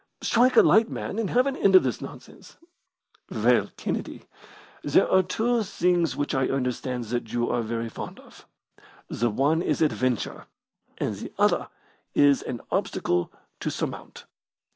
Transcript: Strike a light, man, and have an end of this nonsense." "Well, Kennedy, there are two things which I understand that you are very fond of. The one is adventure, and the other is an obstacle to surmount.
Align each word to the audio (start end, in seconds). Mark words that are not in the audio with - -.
Strike 0.23 0.55
a 0.55 0.63
light, 0.63 0.89
man, 0.89 1.19
and 1.19 1.29
have 1.29 1.45
an 1.45 1.55
end 1.55 1.75
of 1.75 1.83
this 1.83 2.01
nonsense." 2.01 2.57
"Well, 3.29 3.69
Kennedy, 3.77 4.23
there 4.81 5.07
are 5.07 5.21
two 5.21 5.61
things 5.61 6.15
which 6.15 6.33
I 6.33 6.47
understand 6.47 7.03
that 7.03 7.31
you 7.31 7.51
are 7.51 7.61
very 7.61 7.87
fond 7.87 8.19
of. 8.19 8.47
The 9.09 9.29
one 9.29 9.61
is 9.61 9.79
adventure, 9.79 10.47
and 10.97 11.13
the 11.13 11.31
other 11.37 11.69
is 12.15 12.41
an 12.41 12.61
obstacle 12.71 13.31
to 13.59 13.69
surmount. 13.69 14.25